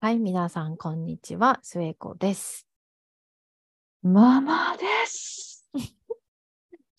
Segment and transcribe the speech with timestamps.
[0.00, 1.58] はい、皆さん、こんにちは。
[1.62, 2.68] スエコです。
[4.04, 5.68] ママです。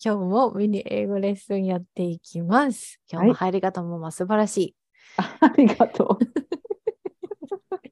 [0.04, 3.00] 今日もミニ英語レッスンやっていきます。
[3.10, 4.76] 今日の入り方もまあ素晴らしい。
[5.16, 6.18] ありがとう。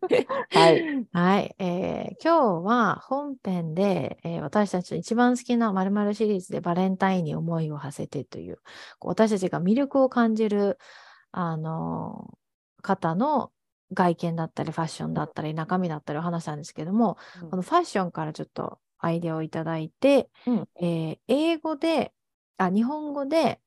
[0.52, 1.06] はい。
[1.10, 8.58] はい、えー今日は本編で、えー私たちの一番好きな〇〇シリーズでバレンタインに思いを馳せてという、
[8.98, 10.76] こう私たちが魅力を感じる、
[11.32, 12.38] あのー
[12.80, 13.50] 方の
[13.92, 17.16] 外見だったり、ファッションだったり、中身だったりを話したんですけども、
[17.50, 20.68] このファッションからちょっとアイデアをいただいて、うん。
[20.80, 22.12] えー英語で、
[22.56, 23.60] あ、日本語で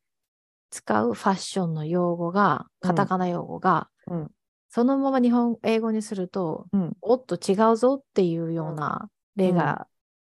[0.70, 2.90] 使うファッションの用語が、うん。
[2.90, 4.32] カタカナ用語が、うん。
[4.70, 6.98] そのまま日本英語にすると、うん。
[7.02, 9.88] おっと違うぞっていうような例が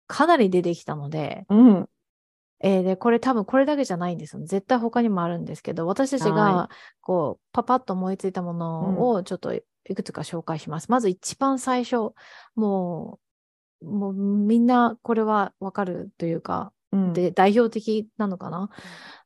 [0.08, 1.90] かなり出てきたので、うん。
[2.64, 4.44] えーで、これ多分これだけじゃないんですよ。
[4.44, 6.70] 絶対他にもあるんですけど、私たちはが
[7.02, 9.62] こう、パパッと思いついたものをちょっとい
[9.96, 10.92] くつか紹介します。
[10.92, 12.14] まず一番最初、
[12.56, 13.20] も
[13.82, 18.70] う、もうみんなこれはわかるというか、うん、で、代表的なのかな、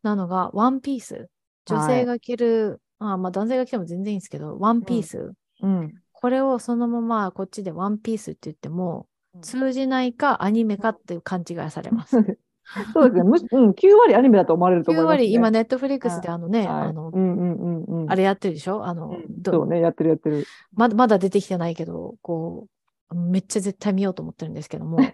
[0.01, 1.29] なのが、ワンピース。
[1.65, 5.33] 女性が着る、あまあ男性が着ても全然いいんですけど、ワンピース。
[5.61, 5.93] うん。
[6.13, 12.15] これをそのままこっちでワンピースって言っても、うん通じないかアニメかっていう勘違いされます。
[12.93, 13.23] そうですね。
[13.23, 15.23] むし、うん、9割アニメだと思われると思9います、ね。
[15.23, 18.11] 割、今、ネットフリックスであのね、はいあの、うんうんうんうん。
[18.11, 18.85] あれやってるでしょ？
[18.85, 20.45] あの、うんどそうね、やってるやってる。
[20.73, 22.67] まだまだ出てきてないけど、こ
[23.11, 24.97] う、めっちゃ絶対見ようと思ってるんですけども、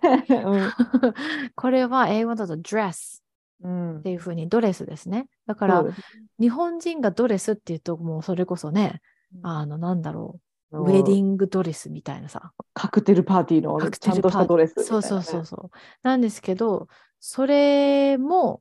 [1.55, 3.21] これは英語だと dress
[3.63, 3.97] うん。
[3.99, 5.27] っていうふうにドレスですね。
[5.45, 6.01] だから、そうです
[6.39, 9.01] 日本人がドレスっていうと、もうそれこそね、
[9.43, 10.39] あの、なんだろ
[10.71, 11.11] う、ウェデ。
[11.11, 15.77] ィングドレスみたいなさ、カクテルパーティーのカクちゃんとしたドレスみたいなね、そうそうそうそう。
[16.01, 16.87] なんですけど、
[17.23, 18.59] それも、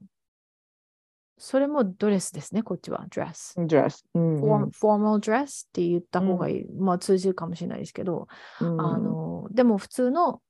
[1.39, 3.55] それもドレスですね、こっちは、dress。
[3.66, 4.05] ドレス。
[4.14, 6.66] うんフォーフォーマルドレスって言った方がいい。
[6.78, 8.28] まあ通じるかもしれないですけど、
[8.61, 10.42] うんあ、の、でも普通の、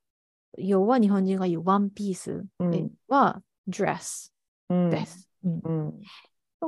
[0.58, 4.34] 要は日本人が言うワンピースうんはドレス
[4.69, 5.28] うんです。
[5.44, 6.00] うんうん、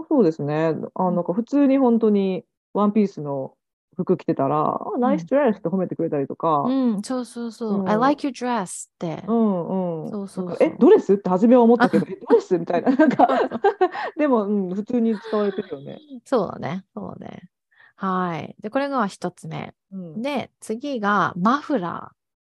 [0.09, 0.77] そうですね。
[0.95, 3.57] あなんか普通に本当にワンピースの
[3.97, 7.81] 服着てたら、あナイスドレスって褒めてくれたりとか、うん、そうそうそう。
[7.81, 9.23] うん I like your dress って。
[9.27, 10.11] うんうん。
[10.11, 11.15] そうそうえ、ドレス？
[11.15, 12.59] って初めは思ったけど、え、ドレス？
[12.59, 12.95] みたいな。
[12.95, 13.29] なんか、
[14.17, 15.99] でも、うん、普通に使われてるよね。
[16.25, 16.85] そうだね。
[16.95, 17.49] そうだね。
[17.97, 18.57] はい。
[18.61, 19.75] で、これが一つ目。
[19.93, 20.23] うん。
[20.23, 22.13] で、次がマフラ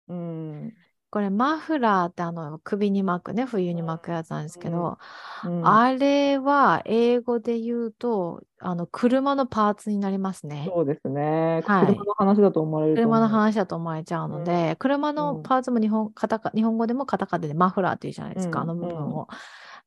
[0.10, 0.14] ー。
[0.14, 0.74] うん。
[1.14, 4.98] これマフラーってあの首に巻くね、冬に巻くやつなんですけど、
[5.46, 10.68] うんあれは英語で言うと、あの車のパーツになりますね。
[10.74, 11.62] そうですね。
[11.68, 12.96] はい車の話だと思われる。
[12.96, 19.28] 車の話だと思われちゃうので、車のパーツも日本カタカ日本語でもカタカナでマフラーっていうじゃないですか、うんあの部分を。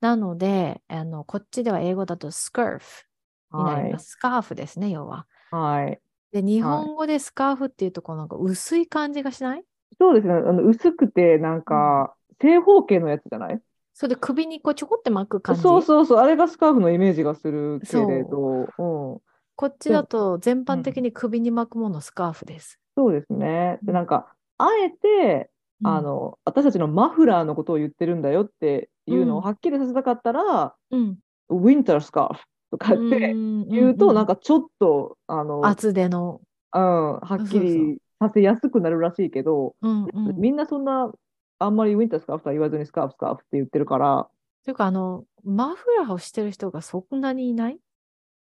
[0.00, 3.04] なのであの、こっちでは英語だとスカーフ
[3.53, 4.10] になります。
[4.10, 5.26] スカーフですね、要は。
[5.50, 5.87] はい。
[5.87, 6.00] はい。
[6.31, 9.64] で、日本語でスカーフっていうと、こうなんか薄い感じがしない？
[9.99, 10.34] そうですね。
[10.34, 13.61] あの薄くて、なんか、正方形のやつじゃない？
[13.95, 15.62] それで首にこうちょこって巻く感じ？
[15.62, 16.19] そうそうそう。
[16.19, 19.21] あれがスカーフのイメージがするけれど、うん。
[19.59, 22.79] こっちだと全般的に首に巻くものスカーフです。
[22.95, 23.79] そうですね。
[23.83, 25.51] で、なんか、あえて、
[25.83, 31.19] あの、私たちのマフラーのことを言ってるんだよっていうのをうんはっきりさせたかったら、うん、
[31.49, 33.33] ウィンタースカーフとかって
[33.71, 36.43] 言うと、なんかかちょっと、あの、厚手の。
[36.75, 41.12] うん、はっきりさせやすくなるらしいけど、うんうん、みんなそんな、
[41.59, 44.28] あんまりウィンタースカーフとは言わずにスカーフスカーフって言ってるから、
[44.65, 47.75] というか、あの、マフラーをしてる人がそんなにいない？
[47.75, 47.78] っ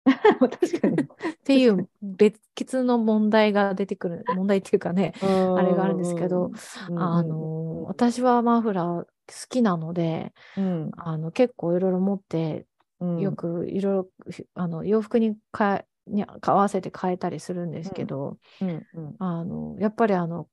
[0.38, 0.96] 確かに。
[1.44, 6.50] ていう別の問題が出てくる、問題っていうかね、あれがあるんですけど、
[6.90, 9.08] うん、あの、私はマフラー好
[9.48, 12.66] きなので、うん、あの結構いろいろ持って、
[13.00, 14.08] うん、よくいろいろ
[14.54, 20.48] あの洋服にかえに合わせて変えたりするんですけど、うん、うん、あのやっぱりあの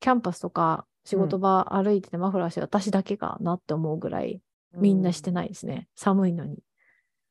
[0.00, 4.40] キャンパスとか仕事場歩いててマフラーして私だけかなって思うぐらい
[4.76, 6.58] みんなしてないですね、寒いのに。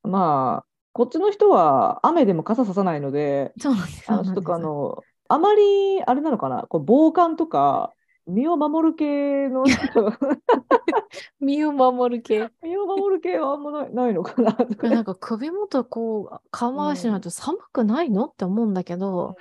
[0.03, 4.11] まあ、こっちの人は雨でも傘ささないので、そうなんです。
[4.11, 7.93] あのちあの、あまりあれなのかな、こう防寒とか、
[8.27, 9.77] 身を守る系の人、
[11.41, 12.49] 身を守る系。
[12.61, 14.89] 身を守る系はあんまないないのかなとか。
[14.89, 19.35] なんか首元こう緩回しないと寒くないのって思うんだけど、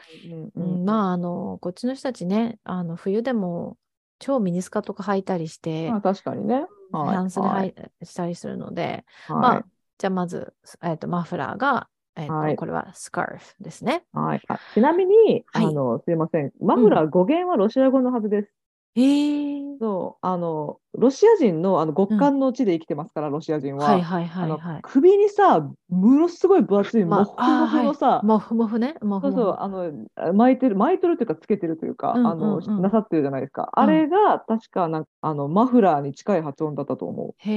[0.56, 3.76] うんうんまああのこっちの人たちねあの冬でも
[4.18, 6.66] 超ミニスカとか履いたりして、まあ確かにね。
[6.92, 9.64] はい半袖はい履いしたりするので、はいまあ
[9.98, 10.52] じゃあまず、
[10.82, 14.04] えっとマフラーが、えっとはいこれはスカーフですね。
[14.12, 16.52] はいあちなみに、はいあの、すいません。
[16.60, 18.50] マフラー語源はロシア語のはずです。
[18.94, 23.88] えー、そう、あの、ロシア人のあの極寒の地で生きてますから、ロシア人は。
[23.88, 24.82] はいはいはあのいはい。
[24.82, 25.76] 首にさ、も
[26.14, 28.94] のすごい分厚い、まもふもふのさ、もふもふね。
[29.22, 29.92] そうそう、あの、
[30.34, 33.70] 巻いてる、巻いてるっていうか、つけてるというか、うんあの、うんうんなさってるじゃないですか。
[33.78, 37.52] うんあれが、確かなんか、あの、マフラーに近い発音だったと思へ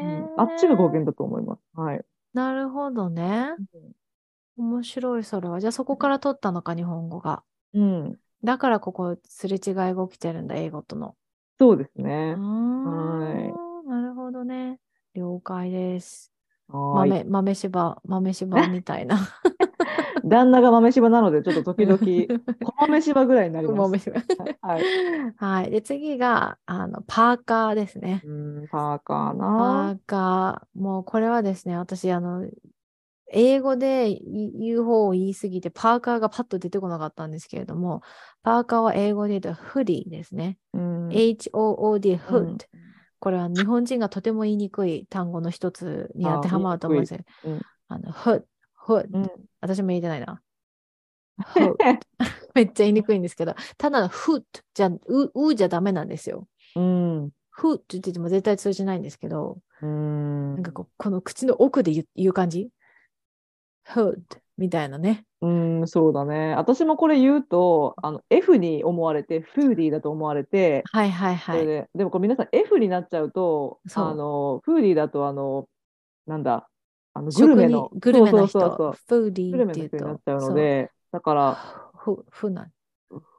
[0.00, 0.04] う。
[0.04, 1.62] え、うんあっちが語源だと思います。
[1.74, 2.04] はい。
[2.34, 3.56] なるほどね。
[4.56, 5.60] 面白い、それは。
[5.60, 7.44] じゃあそこから取ったのか、日本語が。
[7.72, 8.21] うん。
[8.44, 11.16] だからここ、すれ違いが起きてるんだ、英語との。
[11.58, 12.32] そうですね。
[12.34, 14.80] ん、なるほどね。
[15.14, 16.32] 了解です。
[16.68, 19.18] 豆、豆柴、豆柴みたいな。
[20.24, 21.98] 旦那が豆柴なので、ちょっと時々、
[22.64, 24.10] 小豆柴ぐらいになります。
[24.60, 24.82] はい。
[25.36, 25.70] はい。
[25.70, 28.22] で、次が、あの、パーカーですね。
[28.24, 29.94] うん、パーカーパな。
[29.94, 30.80] ーカー。
[30.80, 32.46] もうこれはですね、私、あの、
[33.32, 38.02] 英語でい言う方を言いすぎて、パーカーがパッと出てこなかったんですけれども、
[38.42, 40.58] パーカーは英語で言うと、フディですね。
[40.74, 41.08] うん。
[41.08, 42.66] HOOD、フうんッド。
[43.18, 47.20] これは日本人がとても言いにくい単語の一つに当てはまると思うんですよ。
[47.88, 48.42] あの、フッ、
[48.74, 49.30] フッうん。
[49.60, 50.42] 私も言えてないな。
[52.54, 54.42] めっちゃ言いにくいんですけど、ただのフッ
[54.74, 55.00] じゃ、う、
[55.34, 56.48] うじゃダメなんですよ。
[56.74, 57.30] うん。
[57.50, 62.70] フッって言ってても絶対通じないんですけど、うんなんかこう、この口の奥で言う言う感じ？
[63.86, 64.20] ?hood
[64.58, 65.24] みたいなね。
[65.40, 66.54] うん、そうだね。
[66.54, 71.66] 私もこれ言うと、あの F に思われて、フーディーだと思われて、はいはいはい。
[71.66, 75.66] で、でもこれ皆さん F になっちゃうと、そうあの、フーディーだと、あの、
[76.26, 76.68] なんだ、
[77.14, 82.68] あのグルメの、グルメな人、そうそうそうフーディグルメの人になっちゃうので、だから、ふ、ふな、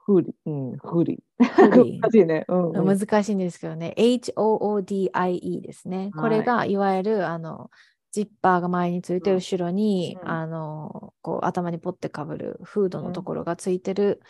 [0.05, 2.01] フーディー、うん、フーディフーディー。
[2.01, 2.45] 難しいね。
[2.49, 2.99] うん、うん。
[2.99, 3.93] 難しいんですけどね。
[3.97, 6.11] HOODIE ですね。
[6.15, 7.69] これがいわゆるあの
[8.13, 14.21] ジッパーが前についてうん後ろに、うんあのこう頭にポッてかぶるフードのところがついてる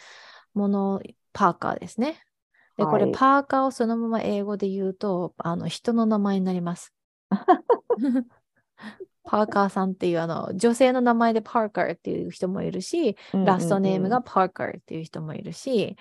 [0.54, 1.02] もの、
[1.34, 2.22] パーカーですね。
[2.78, 6.94] で、これはいパーカーをそのまま英語で言うとあの人の名前になります。
[9.26, 15.98] パーカーさんっていうあの女性の名前でパーカーっていう人もいるし、ラストネームがパーカーっていう人もいるし、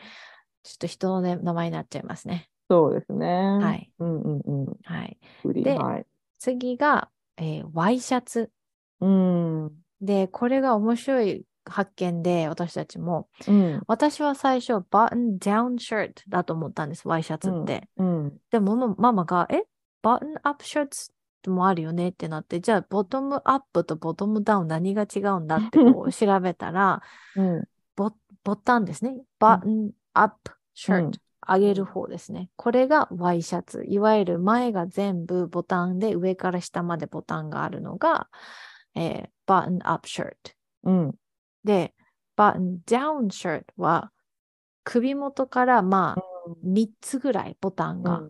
[0.62, 2.49] ちょっと人の、ね、名前になっちゃいますね。
[2.70, 3.26] そうですね。
[3.26, 3.90] はい。
[3.99, 4.76] うんうんうん。
[4.85, 5.19] はい。
[5.44, 6.06] でー、はい。
[6.38, 7.11] 次が、
[7.42, 8.50] えーワイシャツ。
[9.00, 9.72] うん。
[10.00, 13.28] で、これが面白い発見で、私たちも。
[13.48, 13.82] うん。
[13.86, 17.88] 私は最初、バトンダウンシャツだと思ったんです、ワイシャツって。
[17.96, 18.36] うん。
[18.50, 19.64] でも、マママが、え？
[20.02, 21.12] バトンアップシャツ
[21.50, 27.02] もあるよねってなって、じゃあ、ボトムアップとボトムダウン何が違うんだってこう調べたら、
[27.36, 27.64] うん。
[27.94, 28.12] ボ
[28.44, 29.16] ボタンですね。
[29.38, 31.20] バトンアップシャツ。
[31.46, 32.48] 上げる方ですね。
[32.56, 33.84] これがワイシャツ。
[33.86, 38.28] いわゆる前が全部ボタンで上から下までボタンがあるのが、
[38.94, 40.54] えー、バトンアップシャツ。
[40.84, 41.14] うん。
[41.64, 41.94] で、
[42.36, 44.12] バトンダウンシャツは
[44.84, 46.22] 首元からまあ
[46.64, 48.22] 3つぐらいボタンが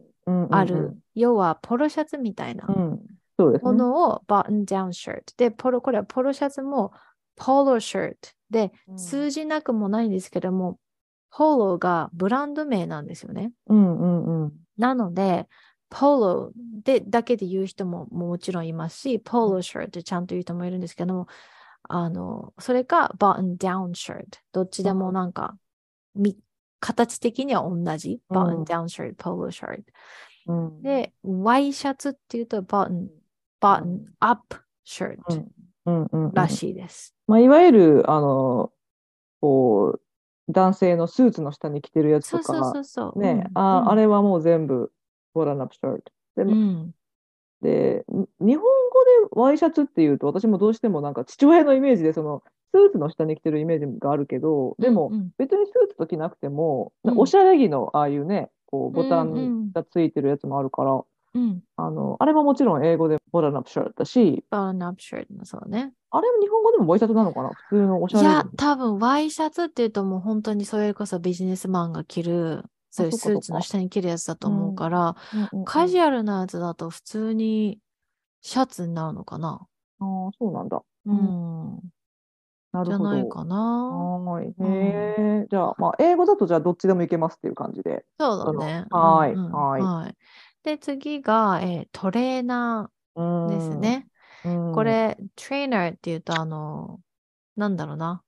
[0.50, 0.96] ある。
[1.14, 3.78] 要はポロシャツみたいなもね。
[3.78, 5.36] のをバトンダウンシャツ。
[5.36, 6.92] で、ポロ、これはポロシャツも
[7.36, 10.78] ポロシャツでうん通じなくもないんですけども、
[11.32, 13.52] ポロがブランド名なんですよね。
[13.66, 14.52] うんうんうん。
[14.76, 15.48] なので、
[15.88, 16.52] ポロ
[16.84, 21.26] でだけで言う人ももちろんいますし、ポロシャツってちゃんと言う人もいるんですけども、
[21.84, 24.40] あの、それか、バトンダウンシャツ。
[24.52, 25.56] どっちでもなんか、
[26.14, 26.38] み
[26.80, 28.20] 形的には同じ。
[28.28, 29.84] うんバトンダウンシャツ、ポロシャツ。
[30.46, 33.08] うん、で、ワイシャツっていうと、バトン、
[33.58, 35.44] バトンアップシャツ
[35.86, 37.14] うんうんうん、らしいです。
[37.26, 38.70] まあ、いわゆる、あの、
[39.40, 40.01] こう、
[40.52, 43.18] 男性のスーツの下に着てるやつとそうそうそか、うそう。
[43.20, 43.58] ね、うん。
[43.58, 43.88] あ、うん。
[43.90, 44.92] あれはもう全部、
[45.34, 46.04] ボランアップシャツ。
[46.36, 46.94] でも、うん。
[47.62, 52.42] で、に日本語でワイシャツっていうと、私もどうしてもなんか父親のイメージで、その、
[52.74, 57.18] スーツの下に着てるイメージがあるけど、でも別にスーツと着なくても、うん。
[57.18, 61.02] おしゃれ着のああいうね、こうボタンがついてるやつもあるから、
[61.34, 61.62] うん。
[61.76, 65.92] あの、あれももちろん英語でボランアップシャツだし、バトンアップシャツもそうね。
[66.10, 67.54] あれも日本語でもワイシャツなのかな？
[67.54, 77.78] 普通のおしゃれいや着。、多分ワイシャツっていうともう本当にそれこそビジネスマンが着る、そういうスーツの下に着るやつだと思うから、うんうんうんカジュアルなやつだと普通に
[78.42, 79.66] シャツになるのかな？
[80.00, 80.82] ああ、そうなんだ。
[81.06, 81.80] ううん
[82.72, 83.10] なるほど。
[83.10, 83.56] ないかな。
[83.56, 84.54] はーい。
[84.58, 85.46] うんへえ。
[85.50, 88.04] じゃあ、まあ、英語だとじゃあどっちでもいけますっていう感じで。
[88.18, 88.86] そうだね。
[88.90, 90.16] そのはいうんうんはいはい。
[90.62, 94.08] で、次が、えートレーナうんーですね。
[94.44, 94.72] うん。
[94.72, 97.00] こ、れ、トレーナーっていうと、あの、
[97.56, 98.24] なんだろうな。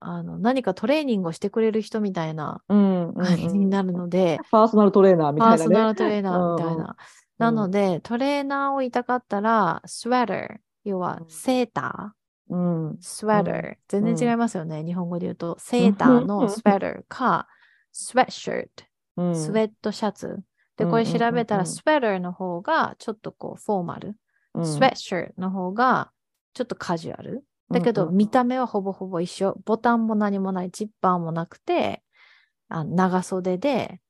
[0.00, 5.60] あの、何かトレーニングをしてくれる人みたいな感じになるので、 パーソナルトレーナーみたいなね。
[5.60, 6.96] パーソナルトレーナーみたいうんな。
[7.38, 11.26] なので、トレーナーを言いたかったら、スウェーター、要はうん。
[11.28, 12.14] セータ
[12.48, 12.90] うん。
[12.92, 14.12] ー、スウェーター、うん。
[14.14, 17.48] 全然違いますよね、日本語で言うと、セーターのスウェーターか、
[17.92, 18.84] スウェッシャツ、
[19.16, 19.34] うん。
[19.34, 20.42] スウェットシャツ。
[20.76, 24.16] で、これ調べたら、スウェッターの方がちょっとこうフォーマル。
[24.54, 26.10] うんスウェットシャツの方が
[26.52, 27.44] ちょっとカジュアル。
[27.70, 29.58] だけど、見た目はほぼほぼ一緒。
[29.64, 32.02] ボタンも何もない、ジッパーもなくて、
[32.68, 34.00] あ長袖で、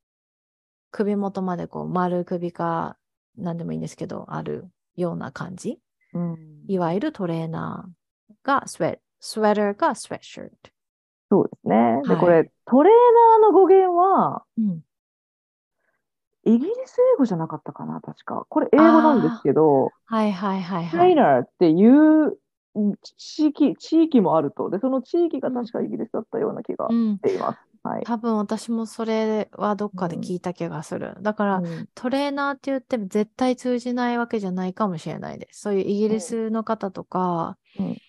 [0.90, 2.96] 首元までこう丸首か
[3.36, 4.66] 何でもいいんですけど、ある
[4.96, 5.78] ような感じ。
[6.14, 6.36] うん
[6.68, 10.52] いわゆるトレーナーがスウェスウェッターがスウェットシャツ。
[11.30, 11.76] そうですね。
[12.02, 12.92] で、はいこれ、トレー
[13.40, 14.80] ナーの語源は、うん。
[16.44, 18.46] イギリス英語じゃなかったかな、確か。
[18.48, 21.08] これ英語なんですけど、はいはいはいトはい。
[21.08, 22.38] レーナーっていう
[22.74, 24.70] うん地域、地域もあると。
[24.70, 27.20] で、その地域が確かイギリスだったような気がしうん。
[27.22, 27.58] ています。
[27.82, 28.04] はい。
[28.04, 31.16] 多分私もそれはどっかで聞いた気がする。
[31.22, 35.60] だから、うんトレーナーって言っても絶対通じないわけじゃないかもしれないです。
[35.62, 38.02] そういうイギリスの方とか、うん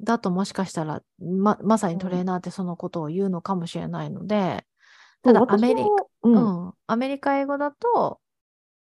[0.00, 4.64] だともしかしたら、ま、まさにトレーナーってそのことを言うのかもしれないので、
[5.22, 8.20] ただアメリカ、私もううんん、アメリカ英語だと、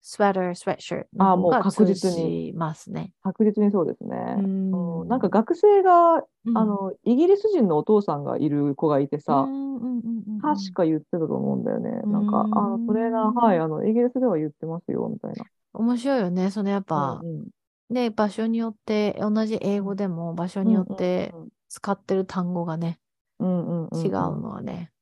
[0.03, 3.13] スウェッター、スウェットシャツのあーもう方が通確実にじますね。
[3.23, 4.17] 確実にそうですね。
[4.39, 11.91] ううんんなんか学生が、うんあの、イギリス人のお父さんがいる子がいてうさ、んうんうんうんうん確か言ってたと思うんだよね。
[12.11, 15.47] なんか、うんあの、トレーナー、はい、あの、イギリスでは言ってますよ、みたいな。
[15.73, 16.51] 面白いよね。
[16.51, 17.51] そのやっぱ、うんうん
[17.91, 23.01] で、場所によって、同じ英語でも場所によってうん使ってる単語がね、
[23.39, 24.93] うんうんうんうん違うのはね。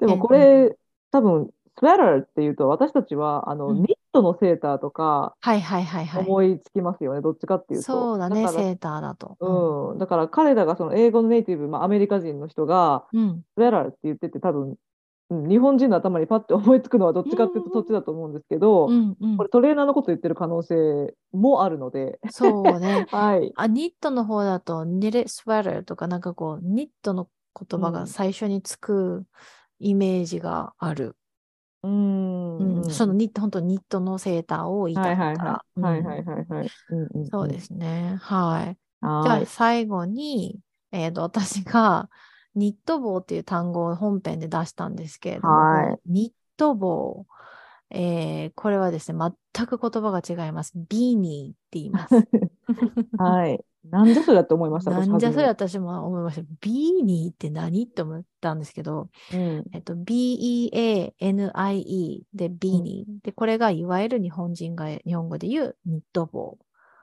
[0.00, 0.76] でもこれ、
[1.10, 6.24] 多分、スウェーっていうと、私たちは、あの、うんニットのセーターとかはいはいはいはい。
[6.24, 7.84] 思いつきますよね、どっちかっていうと。
[7.86, 9.36] そうだね、セーターだと。
[9.92, 13.44] うん、だから彼らがその英語のネイティブ、まあ、アメリカ人の人が、うん。
[13.56, 23.06] スウェッターって言ってて、多分、うん日本人の頭にパッて思いつくのはどっちかっていうとそっちだと思うんですけど、うんうんこれトレーナーのこと言ってる可能性もあるので、そうね。
[23.10, 23.52] はい。
[23.54, 29.24] あ、ニットの方だと、ニレスウェッターとか、なんかこう、ニットの言葉がうん最初につく
[29.80, 31.16] イメージがある。
[31.82, 32.92] うーんうん。
[32.92, 36.02] そのニット、本当ニットのセーターを言いたはいかはいはい。
[36.02, 36.70] はいはいはい
[37.30, 37.60] そうで。
[37.60, 38.16] すね。
[38.20, 38.78] はい。
[39.20, 39.42] じゃはい。
[39.42, 40.60] あ最後に、
[40.92, 42.10] えーと、私が
[42.54, 47.26] ニット帽っていう単語を本編で出したんですけれども、はいニット帽、
[47.90, 49.18] えーこれはですね、
[49.54, 50.72] 全く言葉が違います。
[50.88, 52.14] ビーニーって言います。
[53.16, 53.64] はい。
[53.90, 55.48] なんじゃそりゃって思いました、なんじゃそれれ。
[55.48, 56.42] 私も思いました。
[56.60, 59.64] ビーニーって何って思ったんですけど、うん。
[59.72, 61.12] えっと、B-E-A-N-I-E
[62.34, 63.24] でビーニー。
[63.24, 66.58] で、これがいわゆる日本人が日本語で言うニット帽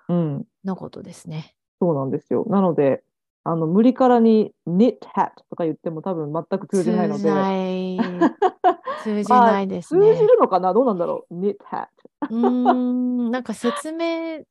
[0.09, 0.45] うん。
[0.65, 1.55] のことですね。
[1.79, 2.45] そうなんですよ。
[2.49, 3.03] なので、
[3.43, 7.29] あの、無理からに knit hat とか言っても多分全く通じないの通じで。
[7.31, 7.97] ない、
[9.03, 10.27] 通じないです通じね。
[10.27, 10.73] るのかな？
[10.73, 11.87] どうなんだろう ?knit hat。
[12.29, 14.43] うーん、なんか説明、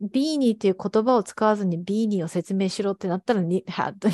[0.00, 4.08] ビーニーっていう言葉を使わずにビーニーを説明しろってなったらニットハット。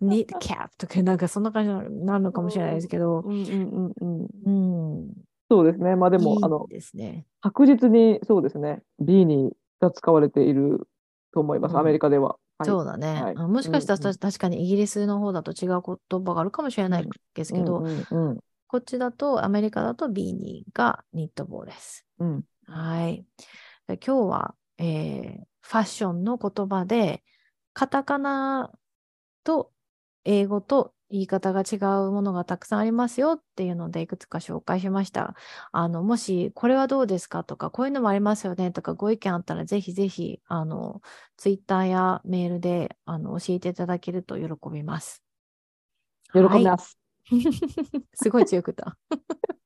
[0.00, 5.00] ニットキャップとかなんかそんな感じになるのかもしれないですけど、うんうんうんうん。
[5.00, 5.12] うん、
[5.50, 5.96] そうですね。
[5.96, 7.26] まあでも、あの、ですね。
[7.40, 8.82] 確実にそうですね。
[9.00, 10.88] ビーニーが使われている
[11.32, 11.72] と思います。
[11.72, 12.36] うんアメリカでは。
[12.58, 12.68] はい。
[12.68, 22.04] そうだね、はいあもしかしたらうんうん確かにイギリスの方だと違う言葉があるかもしれないですけど、うんうんうんこっちだと、アメリカだとビーニーがニット帽です。
[22.18, 22.44] うん。
[22.66, 23.26] はい。
[23.86, 27.24] で今日は、えーファッションの言葉で、
[27.72, 28.70] カタカナ
[29.44, 29.72] と
[30.24, 35.36] 英語と言い方が違うものがたくさんありますよっていうので、いくつか紹介しました。
[35.72, 41.00] あの、もし、これはどうですかとか、こういうのもありますよねとか、ご意見あったら、ぜひぜひ、あの、
[41.38, 45.22] ツイッターやメールで、あの、教えていただけると喜びます。
[46.32, 46.98] 喜びはいます。
[48.14, 48.98] すごい強くた。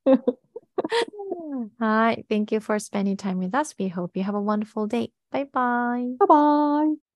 [1.81, 2.25] Hi!
[2.29, 3.75] Thank you for spending time with us.
[3.79, 5.13] We hope you have a wonderful day.
[5.31, 6.15] Bye bye.
[6.19, 7.08] Bye bye.